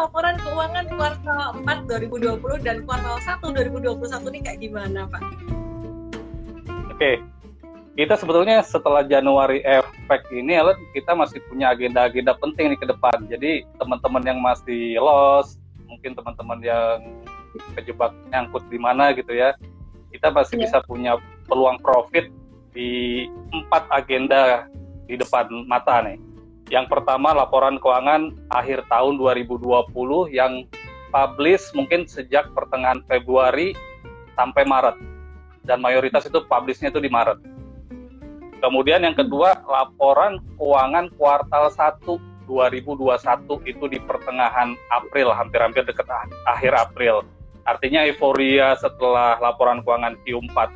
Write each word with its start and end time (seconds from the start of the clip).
laporan 0.00 0.40
keuangan 0.40 0.86
kuartal 0.96 1.60
4 1.60 1.84
2020 2.08 2.64
dan 2.64 2.76
kuartal 2.88 3.20
1 3.20 3.44
2021 3.76 4.32
ini 4.32 4.38
kayak 4.40 4.58
gimana 4.64 5.00
Pak? 5.12 5.22
Oke, 6.96 7.20
kita 8.00 8.16
sebetulnya 8.16 8.64
setelah 8.64 9.04
Januari 9.04 9.60
efek 9.60 10.24
ini, 10.32 10.56
kita 10.96 11.12
masih 11.12 11.44
punya 11.52 11.76
agenda-agenda 11.76 12.32
penting 12.40 12.72
nih 12.72 12.80
ke 12.80 12.86
depan. 12.88 13.28
Jadi 13.28 13.68
teman-teman 13.76 14.24
yang 14.24 14.40
masih 14.40 14.96
loss, 14.96 15.60
mungkin 15.84 16.16
teman-teman 16.16 16.64
yang 16.64 17.20
kejebak 17.76 18.16
nyangkut 18.32 18.64
di 18.72 18.80
mana 18.80 19.12
gitu 19.12 19.36
ya, 19.36 19.52
kita 20.16 20.32
masih 20.32 20.56
yeah. 20.56 20.64
bisa 20.64 20.78
punya 20.88 21.12
peluang 21.44 21.76
profit 21.84 22.32
di 22.72 23.26
empat 23.52 23.84
agenda 23.92 24.64
di 25.04 25.20
depan 25.20 25.44
mata 25.68 26.00
nih. 26.08 26.16
Yang 26.70 26.86
pertama 26.86 27.34
laporan 27.34 27.82
keuangan 27.82 28.30
akhir 28.54 28.86
tahun 28.86 29.18
2020 29.18 29.90
yang 30.30 30.70
publish 31.10 31.66
mungkin 31.74 32.06
sejak 32.06 32.46
pertengahan 32.54 33.02
Februari 33.10 33.74
sampai 34.38 34.62
Maret. 34.62 34.94
Dan 35.66 35.82
mayoritas 35.82 36.30
itu 36.30 36.38
publishnya 36.46 36.94
itu 36.94 37.02
di 37.02 37.10
Maret. 37.10 37.42
Kemudian 38.62 39.02
yang 39.02 39.18
kedua 39.18 39.66
laporan 39.66 40.38
keuangan 40.54 41.10
kuartal 41.18 41.74
1 41.74 42.06
2021 42.46 43.66
itu 43.66 43.84
di 43.90 43.98
pertengahan 44.06 44.78
April, 44.94 45.34
hampir-hampir 45.34 45.82
dekat 45.82 46.06
akhir 46.46 46.70
April. 46.74 47.26
Artinya 47.66 48.06
euforia 48.06 48.78
setelah 48.78 49.42
laporan 49.42 49.82
keuangan 49.82 50.14
Q4 50.22 50.70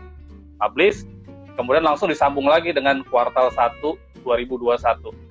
publish, 0.59 1.07
kemudian 1.55 1.87
langsung 1.87 2.11
disambung 2.11 2.51
lagi 2.51 2.75
dengan 2.75 3.07
kuartal 3.07 3.55
1 3.55 3.79
2021 4.27 5.24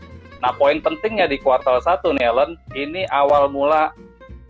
Nah, 0.44 0.52
poin 0.60 0.84
pentingnya 0.84 1.32
di 1.32 1.40
kuartal 1.40 1.80
1 1.80 2.04
nih 2.20 2.28
Ellen, 2.28 2.60
ini 2.76 3.08
awal 3.08 3.48
mula 3.48 3.96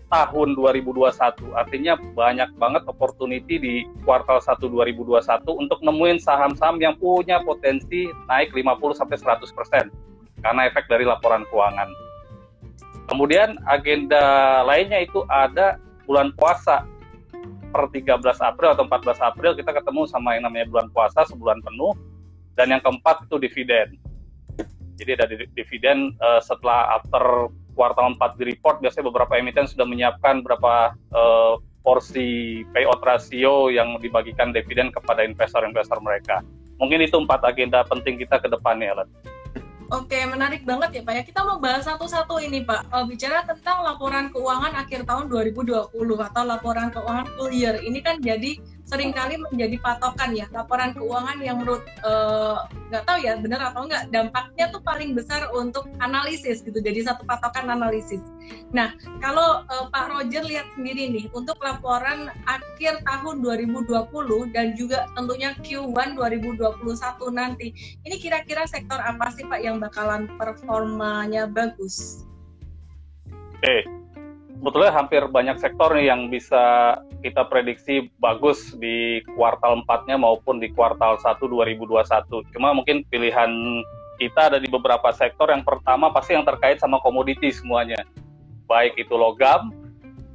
tahun 0.09 0.57
2021. 0.57 1.13
Artinya 1.53 1.93
banyak 2.17 2.49
banget 2.57 2.81
opportunity 2.89 3.61
di 3.61 3.75
kuartal 4.01 4.41
1 4.41 4.57
2021 4.57 5.53
untuk 5.53 5.85
nemuin 5.85 6.17
saham-saham 6.17 6.81
yang 6.81 6.97
punya 6.97 7.45
potensi 7.45 8.09
naik 8.25 8.49
50 8.57 8.97
sampai 8.97 9.17
100% 9.21 9.93
karena 10.41 10.61
efek 10.65 10.89
dari 10.89 11.05
laporan 11.05 11.45
keuangan. 11.53 11.89
Kemudian 13.13 13.61
agenda 13.69 14.65
lainnya 14.65 15.05
itu 15.05 15.21
ada 15.29 15.77
bulan 16.09 16.33
puasa 16.33 16.89
per 17.73 17.89
13 17.89 18.21
April 18.41 18.73
atau 18.73 18.85
14 18.85 19.17
April 19.21 19.57
kita 19.57 19.73
ketemu 19.73 20.09
sama 20.09 20.37
yang 20.37 20.49
namanya 20.49 20.69
bulan 20.73 20.87
puasa 20.89 21.25
sebulan 21.25 21.61
penuh 21.61 21.93
dan 22.53 22.69
yang 22.69 22.81
keempat 22.81 23.25
itu 23.29 23.37
dividen. 23.37 23.97
Jadi 24.97 25.11
ada 25.17 25.25
dividen 25.29 26.13
uh, 26.21 26.41
setelah 26.43 27.01
after 27.01 27.49
kuartal 27.73 28.13
4 28.15 28.39
di 28.39 28.53
report 28.53 28.79
biasanya 28.81 29.09
beberapa 29.09 29.33
emiten 29.33 29.65
sudah 29.65 29.85
menyiapkan 29.89 30.45
berapa 30.45 30.93
uh, 31.13 31.57
porsi 31.83 32.61
payout 32.71 33.03
ratio 33.03 33.67
yang 33.67 33.99
dibagikan 33.99 34.55
dividen 34.55 34.93
kepada 34.93 35.25
investor-investor 35.25 35.99
mereka. 35.99 36.39
Mungkin 36.79 37.03
itu 37.03 37.19
empat 37.19 37.43
agenda 37.43 37.83
penting 37.85 38.17
kita 38.17 38.39
ke 38.39 38.47
depannya, 38.49 38.95
Alan. 38.95 39.09
Oke, 39.93 40.25
menarik 40.25 40.65
banget 40.65 40.89
ya 40.89 41.01
Pak 41.05 41.13
ya. 41.13 41.21
Kita 41.21 41.45
mau 41.45 41.61
bahas 41.61 41.85
satu-satu 41.85 42.41
ini 42.41 42.65
Pak. 42.65 42.89
Uh, 42.89 43.05
bicara 43.05 43.45
tentang 43.45 43.85
laporan 43.85 44.33
keuangan 44.33 44.73
akhir 44.73 45.05
tahun 45.05 45.29
2020 45.29 45.93
atau 45.93 46.43
laporan 46.47 46.89
keuangan 46.89 47.27
full 47.37 47.53
year. 47.53 47.77
Ini 47.77 47.99
kan 48.01 48.17
jadi 48.17 48.57
sering 48.93 49.09
kali 49.09 49.41
menjadi 49.41 49.81
patokan 49.81 50.37
ya 50.37 50.45
laporan 50.53 50.93
keuangan 50.93 51.41
yang 51.41 51.57
menurut 51.57 51.81
eh, 52.05 52.57
nggak 52.93 53.01
uh, 53.01 53.07
tahu 53.09 53.17
ya 53.25 53.33
benar 53.41 53.73
atau 53.73 53.89
enggak 53.89 54.05
dampaknya 54.13 54.69
tuh 54.69 54.85
paling 54.85 55.17
besar 55.17 55.49
untuk 55.49 55.89
analisis 55.97 56.61
gitu 56.61 56.77
jadi 56.77 57.09
satu 57.09 57.25
patokan 57.25 57.73
analisis. 57.73 58.21
Nah 58.69 58.93
kalau 59.17 59.65
uh, 59.65 59.89
Pak 59.89 60.13
Roger 60.13 60.45
lihat 60.45 60.69
sendiri 60.77 61.09
nih 61.09 61.25
untuk 61.33 61.57
laporan 61.65 62.29
akhir 62.45 63.01
tahun 63.01 63.41
2020 63.41 64.53
dan 64.53 64.77
juga 64.77 65.09
tentunya 65.17 65.57
Q1 65.57 66.13
2021 66.13 66.85
nanti 67.33 67.73
ini 68.05 68.15
kira-kira 68.21 68.69
sektor 68.69 69.01
apa 69.01 69.33
sih 69.33 69.41
Pak 69.49 69.57
yang 69.57 69.81
bakalan 69.81 70.29
performanya 70.37 71.49
bagus? 71.49 72.29
Oke, 73.57 73.87
sebetulnya 74.59 74.91
hampir 74.91 75.23
banyak 75.31 75.57
sektor 75.57 75.89
nih 75.95 76.11
yang 76.13 76.27
bisa 76.27 76.95
kita 77.23 77.47
prediksi 77.47 78.11
bagus 78.19 78.75
di 78.75 79.23
kuartal 79.33 79.81
4-nya 79.87 80.19
maupun 80.19 80.59
di 80.59 80.67
kuartal 80.75 81.15
1 81.17 81.39
2021. 81.39 82.51
Cuma 82.51 82.75
mungkin 82.75 83.07
pilihan 83.07 83.49
kita 84.19 84.53
ada 84.53 84.59
di 84.59 84.67
beberapa 84.67 85.09
sektor 85.15 85.47
yang 85.49 85.63
pertama 85.63 86.11
pasti 86.11 86.35
yang 86.35 86.43
terkait 86.43 86.83
sama 86.83 86.99
komoditi 86.99 87.49
semuanya. 87.49 88.03
Baik 88.67 88.99
itu 88.99 89.15
logam, 89.15 89.71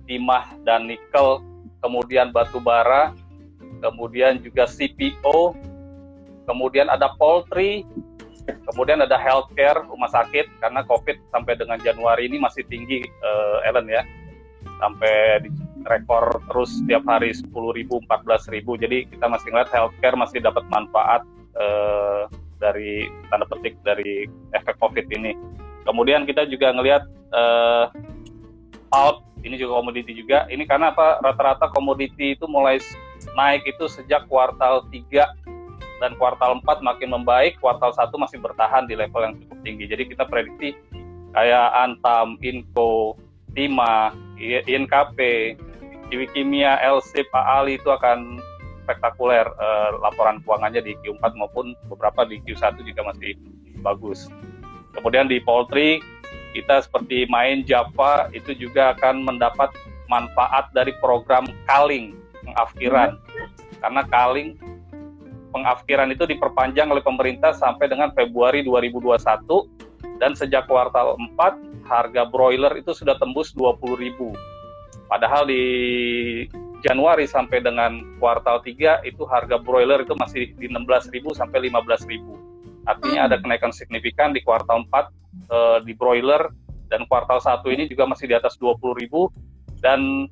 timah 0.09 0.49
dan 0.65 0.89
nikel, 0.89 1.45
kemudian 1.85 2.33
batu 2.33 2.59
bara, 2.59 3.13
kemudian 3.85 4.41
juga 4.41 4.65
CPO, 4.65 5.53
kemudian 6.49 6.89
ada 6.89 7.13
poultry, 7.21 7.85
Kemudian 8.49 9.05
ada 9.05 9.21
healthcare, 9.21 9.85
rumah 9.85 10.09
sakit, 10.09 10.49
karena 10.61 10.81
COVID 10.89 11.17
sampai 11.33 11.53
dengan 11.61 11.77
Januari 11.81 12.33
ini 12.33 12.41
masih 12.41 12.65
tinggi, 12.65 13.05
uh, 13.05 13.67
Ellen 13.69 13.89
ya. 13.89 14.03
Sampai 14.81 15.45
di 15.45 15.51
rekor 15.87 16.43
terus 16.51 16.83
setiap 16.83 17.07
hari 17.07 17.31
10 17.31 17.51
ribu, 17.53 18.03
14 18.09 18.55
ribu. 18.55 18.75
Jadi 18.75 19.07
kita 19.07 19.27
masih 19.31 19.55
ngeliat 19.55 19.71
healthcare 19.71 20.17
masih 20.19 20.39
dapat 20.43 20.65
manfaat 20.73 21.23
uh, 21.55 22.27
dari 22.59 23.07
tanda 23.31 23.47
petik 23.47 23.79
dari 23.87 24.27
efek 24.57 24.79
COVID 24.83 25.07
ini. 25.15 25.35
Kemudian 25.87 26.27
kita 26.27 26.45
juga 26.51 26.75
ngelihat 26.75 27.07
uh, 27.33 27.89
pulp, 28.91 29.25
ini 29.47 29.55
juga 29.57 29.79
komoditi 29.79 30.13
juga. 30.13 30.45
Ini 30.51 30.67
karena 30.67 30.91
apa? 30.93 31.23
Rata-rata 31.23 31.71
komoditi 31.71 32.35
itu 32.35 32.45
mulai 32.51 32.83
naik 33.39 33.67
itu 33.67 33.87
sejak 33.87 34.27
kuartal 34.27 34.85
3 34.91 35.49
dan 35.99 36.15
kuartal 36.19 36.63
4 36.63 36.83
makin 36.83 37.09
membaik, 37.11 37.59
kuartal 37.59 37.91
1 37.91 38.11
masih 38.15 38.39
bertahan 38.39 38.87
di 38.87 38.95
level 38.95 39.23
yang 39.23 39.35
cukup 39.47 39.59
tinggi. 39.67 39.85
Jadi 39.91 40.03
kita 40.15 40.25
prediksi 40.27 40.75
kayak 41.35 41.69
Antam, 41.75 42.39
Inco, 42.43 43.19
Tima, 43.55 44.15
INKP, 44.39 45.19
Kiwi 46.09 46.27
Kimia, 46.33 46.81
LC, 46.81 47.29
Pak 47.29 47.45
Ali 47.45 47.77
itu 47.77 47.89
akan 47.93 48.41
spektakuler 48.89 49.45
eh, 49.45 49.91
laporan 50.01 50.41
keuangannya 50.41 50.81
di 50.81 50.97
Q4 51.05 51.37
maupun 51.37 51.77
beberapa 51.93 52.25
di 52.25 52.41
Q1 52.49 52.81
juga 52.81 53.13
masih 53.13 53.37
bagus. 53.85 54.33
Kemudian 54.97 55.29
di 55.29 55.39
poultry 55.45 56.01
kita 56.57 56.81
seperti 56.81 57.29
main 57.29 57.63
Java 57.69 58.33
itu 58.33 58.57
juga 58.57 58.97
akan 58.97 59.29
mendapat 59.29 59.69
manfaat 60.09 60.73
dari 60.73 60.97
program 61.05 61.45
Kaling 61.69 62.17
pengafkiran. 62.41 63.21
Karena 63.85 64.03
Kaling 64.09 64.57
pengafkiran 65.53 66.09
itu 66.09 66.25
diperpanjang 66.25 66.89
oleh 66.89 67.05
pemerintah 67.05 67.53
sampai 67.53 67.93
dengan 67.93 68.09
Februari 68.17 68.65
2021 68.65 69.21
dan 70.19 70.33
sejak 70.33 70.65
kuartal 70.67 71.15
4 71.37 71.87
harga 71.89 72.23
broiler 72.29 72.73
itu 72.81 72.97
sudah 72.97 73.17
tembus 73.21 73.53
20.000. 73.53 74.58
Padahal 75.09 75.49
di 75.49 75.65
Januari 76.85 77.27
sampai 77.27 77.59
dengan 77.59 77.99
kuartal 78.23 78.63
3 78.63 79.03
itu 79.03 79.23
harga 79.27 79.59
broiler 79.59 80.07
itu 80.07 80.15
masih 80.15 80.55
di 80.55 80.71
16.000 80.71 81.35
sampai 81.35 81.67
15.000. 81.67 82.87
Artinya 82.87 83.27
ada 83.27 83.37
kenaikan 83.43 83.75
signifikan 83.75 84.31
di 84.31 84.41
kuartal 84.47 84.87
4 84.87 84.95
eh, 85.51 85.79
di 85.83 85.93
broiler 85.99 86.47
dan 86.87 87.05
kuartal 87.11 87.43
1 87.43 87.67
ini 87.75 87.85
juga 87.91 88.07
masih 88.07 88.31
di 88.31 88.35
atas 88.39 88.55
20.000 88.57 89.11
dan 89.83 90.31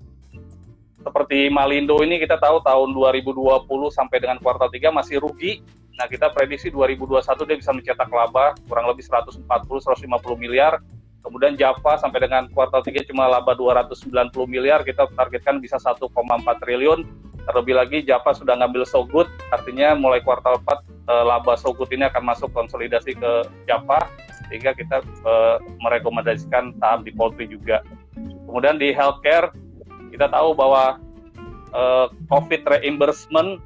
seperti 1.07 1.47
Malindo 1.55 1.95
ini 2.03 2.19
kita 2.19 2.35
tahu 2.35 2.59
tahun 2.67 2.91
2020 2.91 3.67
sampai 3.95 4.19
dengan 4.19 4.43
kuartal 4.43 4.67
3 4.67 4.91
masih 4.91 5.23
rugi. 5.23 5.63
Nah, 5.97 6.11
kita 6.11 6.35
prediksi 6.35 6.69
2021 6.69 7.47
dia 7.47 7.57
bisa 7.57 7.71
mencetak 7.71 8.11
laba 8.11 8.59
kurang 8.67 8.91
lebih 8.91 9.07
140 9.07 9.47
150 9.47 10.03
miliar. 10.35 10.83
Kemudian 11.27 11.59
Java 11.59 11.99
sampai 11.99 12.23
dengan 12.23 12.47
kuartal 12.55 12.87
3 12.87 13.03
cuma 13.11 13.27
laba 13.27 13.59
290 13.59 14.31
miliar, 14.47 14.87
kita 14.87 15.11
targetkan 15.19 15.59
bisa 15.59 15.75
1,4 15.75 16.07
triliun. 16.63 17.03
Terlebih 17.51 17.75
lagi 17.75 17.99
Java 18.07 18.31
sudah 18.31 18.55
ngambil 18.63 18.87
so 18.87 19.03
good, 19.03 19.27
artinya 19.51 19.99
mulai 19.99 20.23
kuartal 20.23 20.63
4 20.63 20.87
eh, 21.11 21.25
laba 21.27 21.59
so 21.59 21.75
good 21.75 21.91
ini 21.91 22.07
akan 22.07 22.23
masuk 22.23 22.55
konsolidasi 22.55 23.19
ke 23.19 23.31
Java 23.67 24.07
sehingga 24.47 24.71
kita 24.79 25.03
eh, 25.03 25.57
merekomendasikan 25.83 26.79
saham 26.79 27.03
di 27.03 27.11
poultry 27.11 27.51
juga. 27.51 27.83
Kemudian 28.47 28.79
di 28.79 28.95
healthcare 28.95 29.51
kita 30.15 30.31
tahu 30.31 30.57
bahwa 30.57 30.97
uh, 31.77 32.07
COVID 32.33 32.65
reimbursement 32.65 33.61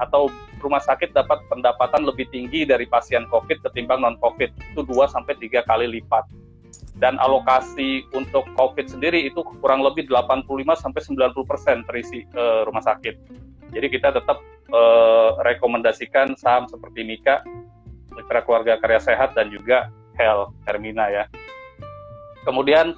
atau 0.00 0.26
rumah 0.58 0.82
sakit 0.82 1.14
dapat 1.14 1.42
pendapatan 1.46 2.02
lebih 2.02 2.26
tinggi 2.34 2.66
dari 2.66 2.86
pasien 2.90 3.28
COVID 3.30 3.62
ketimbang 3.70 4.02
non-COVID 4.02 4.50
itu 4.50 4.80
2 4.82 5.14
sampai 5.14 5.38
3 5.38 5.62
kali 5.62 5.86
lipat. 6.00 6.24
Dan 7.02 7.18
alokasi 7.18 8.06
untuk 8.14 8.46
COVID 8.54 8.86
sendiri 8.86 9.26
itu 9.26 9.42
kurang 9.58 9.82
lebih 9.82 10.06
85 10.06 10.46
sampai 10.78 11.02
90 11.02 11.50
persen 11.50 11.76
terisi 11.82 12.22
uh, 12.38 12.62
rumah 12.62 12.86
sakit. 12.86 13.18
Jadi 13.74 13.86
kita 13.90 14.14
tetap 14.14 14.38
uh, 14.70 15.34
rekomendasikan 15.42 16.38
saham 16.38 16.70
seperti 16.70 17.02
Mika, 17.02 17.42
Mitra 18.14 18.46
Keluarga 18.46 18.78
Karya 18.78 19.02
Sehat 19.02 19.34
dan 19.34 19.50
juga 19.50 19.90
Hel 20.14 20.46
Hermina 20.62 21.10
ya. 21.10 21.24
Kemudian 22.46 22.94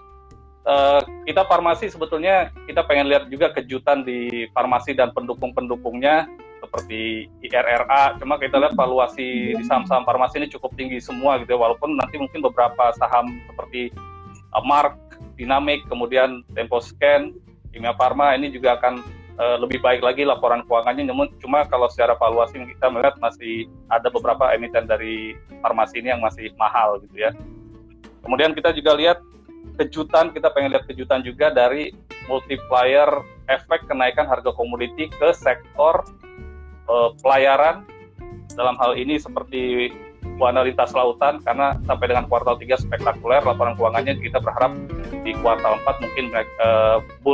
uh, 0.69 1.01
kita 1.25 1.49
farmasi 1.49 1.89
sebetulnya 1.89 2.53
kita 2.69 2.85
pengen 2.85 3.09
lihat 3.09 3.33
juga 3.33 3.57
kejutan 3.57 4.05
di 4.05 4.53
farmasi 4.53 4.93
dan 4.93 5.17
pendukung-pendukungnya 5.17 6.29
seperti 6.75 7.31
IRRA. 7.47 8.19
Cuma 8.19 8.35
kita 8.35 8.59
lihat 8.59 8.75
valuasi 8.75 9.55
di 9.55 9.63
saham-saham 9.63 10.03
farmasi 10.03 10.43
ini 10.43 10.51
cukup 10.51 10.75
tinggi 10.75 10.99
semua 10.99 11.39
gitu 11.39 11.55
ya. 11.55 11.59
Walaupun 11.63 11.95
nanti 11.95 12.19
mungkin 12.19 12.43
beberapa 12.43 12.91
saham 12.99 13.39
seperti 13.47 13.95
uh, 14.51 14.65
Mark, 14.67 14.99
Dynamic, 15.39 15.87
kemudian 15.87 16.43
Tempo 16.59 16.83
Scan, 16.83 17.31
Kimia 17.71 17.95
Farma 17.95 18.35
ini 18.35 18.51
juga 18.51 18.75
akan 18.83 19.07
uh, 19.39 19.57
lebih 19.63 19.79
baik 19.79 20.03
lagi 20.03 20.27
laporan 20.27 20.67
keuangannya. 20.67 21.07
Namun 21.07 21.31
cuma 21.39 21.63
kalau 21.71 21.87
secara 21.87 22.19
valuasi 22.19 22.59
kita 22.59 22.91
melihat 22.91 23.15
masih 23.23 23.71
ada 23.87 24.11
beberapa 24.11 24.51
emiten 24.51 24.91
dari 24.91 25.39
farmasi 25.63 26.03
ini 26.03 26.11
yang 26.11 26.23
masih 26.27 26.51
mahal 26.59 26.99
gitu 27.07 27.23
ya. 27.23 27.31
Kemudian 28.27 28.51
kita 28.51 28.75
juga 28.75 28.99
lihat 28.99 29.23
kejutan, 29.79 30.35
kita 30.35 30.51
pengen 30.51 30.75
lihat 30.75 30.91
kejutan 30.91 31.23
juga 31.23 31.55
dari 31.55 31.95
multiplier 32.27 33.07
efek 33.47 33.87
kenaikan 33.87 34.25
harga 34.27 34.51
komoditi 34.57 35.13
ke 35.13 35.29
sektor 35.37 36.03
uh, 36.95 37.11
pelayaran 37.19 37.83
dalam 38.55 38.79
hal 38.79 38.95
ini 38.95 39.19
seperti 39.19 39.91
Buana 40.39 40.65
Lintas 40.65 40.95
Lautan 40.97 41.43
karena 41.45 41.77
sampai 41.85 42.07
dengan 42.11 42.25
kuartal 42.31 42.57
3 42.57 42.87
spektakuler 42.87 43.45
laporan 43.45 43.77
keuangannya 43.77 44.19
kita 44.23 44.41
berharap 44.41 44.73
di 45.27 45.35
kuartal 45.43 45.79
4 45.83 46.05
mungkin 46.07 46.25
uh, 46.63 46.99